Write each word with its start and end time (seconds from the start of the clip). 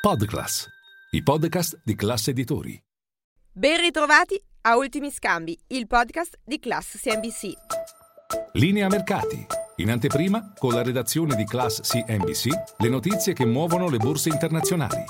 Podclass, 0.00 0.66
i 1.10 1.22
podcast 1.22 1.82
di 1.84 1.94
classe 1.94 2.30
editori. 2.30 2.82
Ben 3.52 3.78
ritrovati 3.78 4.42
a 4.62 4.78
Ultimi 4.78 5.10
Scambi, 5.10 5.54
il 5.66 5.86
podcast 5.86 6.38
di 6.42 6.58
Class 6.58 6.98
CNBC. 6.98 7.52
Linea 8.52 8.88
mercati. 8.88 9.44
In 9.76 9.90
anteprima, 9.90 10.54
con 10.56 10.72
la 10.72 10.82
redazione 10.82 11.36
di 11.36 11.44
Class 11.44 11.82
CNBC, 11.82 12.78
le 12.78 12.88
notizie 12.88 13.34
che 13.34 13.44
muovono 13.44 13.90
le 13.90 13.98
borse 13.98 14.30
internazionali. 14.30 15.04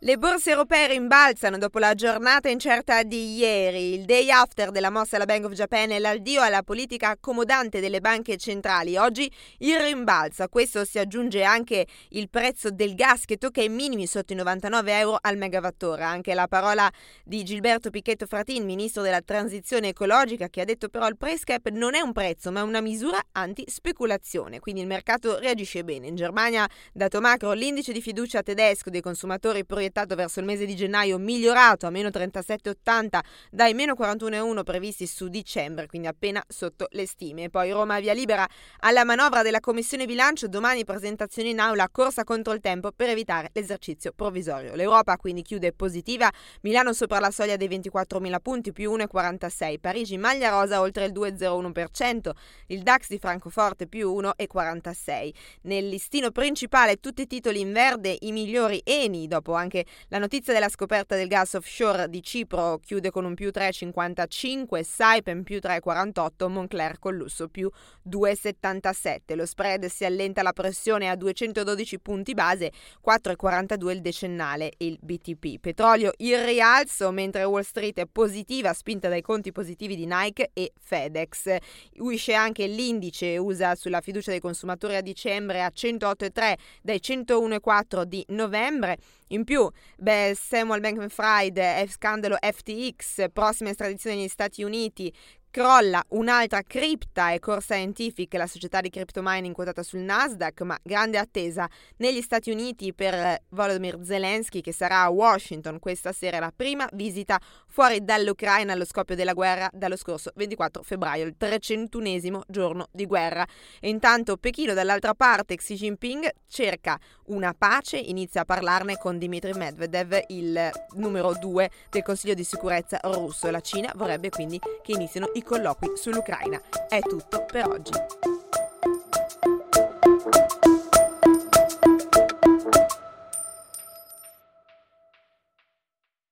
Le 0.00 0.16
borse 0.16 0.50
europee 0.50 0.86
rimbalzano 0.86 1.58
dopo 1.58 1.80
la 1.80 1.92
giornata 1.94 2.48
incerta 2.48 3.02
di 3.02 3.34
ieri, 3.34 3.94
il 3.94 4.04
day 4.04 4.30
after 4.30 4.70
della 4.70 4.90
mossa 4.90 5.16
alla 5.16 5.24
Bank 5.24 5.46
of 5.46 5.54
Japan 5.54 5.90
e 5.90 5.98
l'addio 5.98 6.40
alla 6.40 6.62
politica 6.62 7.08
accomodante 7.08 7.80
delle 7.80 7.98
banche 8.00 8.36
centrali. 8.36 8.96
Oggi 8.96 9.28
il 9.58 9.76
rimbalzo, 9.80 10.44
a 10.44 10.48
questo 10.48 10.84
si 10.84 11.00
aggiunge 11.00 11.42
anche 11.42 11.84
il 12.10 12.30
prezzo 12.30 12.70
del 12.70 12.94
gas 12.94 13.24
che 13.24 13.38
tocca 13.38 13.60
i 13.60 13.68
minimi 13.68 14.06
sotto 14.06 14.34
i 14.34 14.36
99 14.36 14.98
euro 14.98 15.18
al 15.20 15.36
megawattora. 15.36 16.06
Anche 16.06 16.32
la 16.32 16.46
parola 16.46 16.88
di 17.24 17.42
Gilberto 17.42 17.90
Picchetto 17.90 18.26
Fratin, 18.26 18.64
ministro 18.64 19.02
della 19.02 19.20
transizione 19.20 19.88
ecologica, 19.88 20.46
che 20.48 20.60
ha 20.60 20.64
detto 20.64 20.88
però 20.88 21.08
il 21.08 21.16
price 21.16 21.42
cap 21.42 21.70
non 21.70 21.96
è 21.96 22.00
un 22.00 22.12
prezzo 22.12 22.52
ma 22.52 22.62
una 22.62 22.80
misura 22.80 23.20
anti-speculazione, 23.32 24.60
quindi 24.60 24.80
il 24.80 24.86
mercato 24.86 25.40
reagisce 25.40 25.82
bene. 25.82 26.06
In 26.06 26.14
Germania, 26.14 26.68
dato 26.92 27.20
macro, 27.20 27.50
l'indice 27.50 27.92
di 27.92 28.00
fiducia 28.00 28.44
tedesco 28.44 28.90
dei 28.90 29.00
consumatori 29.00 29.64
proiettato 29.64 29.86
proiettato 29.88 30.14
verso 30.14 30.40
il 30.40 30.46
mese 30.46 30.66
di 30.66 30.76
gennaio 30.76 31.18
migliorato 31.18 31.86
a 31.86 31.90
meno 31.90 32.08
37,80 32.08 33.20
dai 33.50 33.74
meno 33.74 33.94
41,1 33.98 34.62
previsti 34.62 35.06
su 35.06 35.28
dicembre, 35.28 35.86
quindi 35.86 36.06
appena 36.08 36.42
sotto 36.46 36.86
le 36.90 37.06
stime. 37.06 37.48
Poi 37.48 37.70
Roma 37.70 37.98
via 38.00 38.12
libera 38.12 38.46
alla 38.80 39.04
manovra 39.04 39.42
della 39.42 39.60
Commissione 39.60 40.06
Bilancio, 40.06 40.46
domani 40.48 40.84
presentazione 40.84 41.48
in 41.48 41.58
aula, 41.60 41.88
corsa 41.90 42.24
contro 42.24 42.52
il 42.52 42.60
tempo 42.60 42.92
per 42.92 43.08
evitare 43.08 43.50
l'esercizio 43.52 44.12
provvisorio. 44.14 44.74
L'Europa 44.74 45.16
quindi 45.16 45.42
chiude 45.42 45.72
positiva, 45.72 46.30
Milano 46.62 46.92
sopra 46.92 47.18
la 47.18 47.30
soglia 47.30 47.56
dei 47.56 47.68
24.000 47.68 48.36
punti 48.42 48.72
più 48.72 48.92
1,46, 48.92 49.78
Parigi 49.80 50.18
maglia 50.18 50.50
rosa 50.50 50.80
oltre 50.80 51.06
il 51.06 51.12
2,01%, 51.12 52.30
il 52.66 52.82
DAX 52.82 53.08
di 53.08 53.18
Francoforte 53.18 53.86
più 53.86 54.14
1,46. 54.14 55.32
Nel 55.62 55.88
listino 55.88 56.30
principale 56.30 56.96
tutti 56.96 57.22
i 57.22 57.26
titoli 57.26 57.60
in 57.60 57.72
verde, 57.72 58.16
i 58.20 58.32
migliori 58.32 58.80
Eni 58.84 59.26
dopo 59.26 59.54
anche 59.54 59.77
anche 59.78 59.86
la 60.08 60.18
notizia 60.18 60.52
della 60.52 60.68
scoperta 60.68 61.14
del 61.14 61.28
gas 61.28 61.54
offshore 61.54 62.08
di 62.08 62.22
Cipro 62.22 62.78
chiude 62.78 63.10
con 63.10 63.24
un 63.24 63.34
più 63.34 63.50
3,55, 63.52 64.82
Saipem 64.82 65.42
più 65.42 65.58
3,48, 65.58 66.48
Moncler 66.48 66.98
con 66.98 67.14
lusso 67.14 67.48
più 67.48 67.70
2,77. 68.08 69.36
Lo 69.36 69.46
spread 69.46 69.86
si 69.86 70.04
allenta 70.04 70.42
la 70.42 70.52
pressione 70.52 71.08
a 71.08 71.16
212 71.16 72.00
punti 72.00 72.34
base, 72.34 72.72
4,42 73.04 73.90
il 73.90 74.00
decennale 74.00 74.72
il 74.78 74.98
BTP. 75.00 75.58
Petrolio 75.60 76.12
in 76.18 76.44
rialzo 76.44 77.10
mentre 77.10 77.44
Wall 77.44 77.62
Street 77.62 77.98
è 77.98 78.06
positiva, 78.06 78.72
spinta 78.72 79.08
dai 79.08 79.22
conti 79.22 79.52
positivi 79.52 79.96
di 79.96 80.06
Nike 80.06 80.50
e 80.52 80.72
FedEx. 80.78 81.56
Usce 81.98 82.34
anche 82.34 82.66
l'indice 82.66 83.36
USA 83.36 83.74
sulla 83.74 84.00
fiducia 84.00 84.30
dei 84.30 84.40
consumatori 84.40 84.96
a 84.96 85.02
dicembre 85.02 85.62
a 85.62 85.70
108,3 85.74 86.54
dai 86.82 87.00
101,4 87.02 88.02
di 88.02 88.24
novembre. 88.28 88.96
In 89.28 89.44
più, 89.44 89.67
beh, 89.96 90.34
Samuel 90.34 90.80
Bankman-Fried, 90.80 91.88
scandalo 91.88 92.36
FTX, 92.40 93.30
prossima 93.32 93.70
estradizione 93.70 94.16
negli 94.16 94.28
Stati 94.28 94.62
Uniti, 94.62 95.12
Crolla 95.58 96.04
un'altra 96.10 96.62
cripta 96.62 97.32
e 97.32 97.40
Core 97.40 97.60
Scientific, 97.60 98.32
la 98.34 98.46
società 98.46 98.80
di 98.80 98.90
crypto 98.90 99.22
mining 99.24 99.52
quotata 99.52 99.82
sul 99.82 99.98
Nasdaq, 99.98 100.60
ma 100.60 100.78
grande 100.80 101.18
attesa 101.18 101.68
negli 101.96 102.22
Stati 102.22 102.52
Uniti 102.52 102.94
per 102.94 103.42
Volodymyr 103.48 103.98
Zelensky 104.04 104.60
che 104.60 104.72
sarà 104.72 105.02
a 105.02 105.08
Washington 105.08 105.80
questa 105.80 106.12
sera 106.12 106.38
la 106.38 106.52
prima 106.54 106.88
visita 106.92 107.40
fuori 107.66 108.04
dall'Ucraina 108.04 108.74
allo 108.74 108.84
scoppio 108.84 109.16
della 109.16 109.32
guerra 109.32 109.68
dallo 109.72 109.96
scorso 109.96 110.30
24 110.36 110.84
febbraio, 110.84 111.24
il 111.24 111.34
301 111.36 112.42
giorno 112.46 112.86
di 112.92 113.04
guerra. 113.04 113.44
E 113.80 113.88
intanto 113.88 114.36
Pechino 114.36 114.74
dall'altra 114.74 115.14
parte 115.14 115.56
Xi 115.56 115.74
Jinping 115.74 116.34
cerca 116.46 116.96
una 117.26 117.52
pace, 117.52 117.96
inizia 117.96 118.42
a 118.42 118.44
parlarne 118.44 118.96
con 118.96 119.18
Dmitry 119.18 119.56
Medvedev, 119.56 120.22
il 120.28 120.70
numero 120.94 121.34
due 121.34 121.68
del 121.90 122.02
Consiglio 122.04 122.34
di 122.34 122.44
sicurezza 122.44 123.00
russo. 123.02 123.50
La 123.50 123.60
Cina 123.60 123.92
vorrebbe 123.96 124.28
quindi 124.30 124.60
che 124.82 124.92
inizino 124.92 125.28
i 125.34 125.46
colloqui 125.48 125.92
sull'Ucraina. 125.96 126.60
È 126.88 127.00
tutto 127.00 127.46
per 127.46 127.66
oggi. 127.66 128.27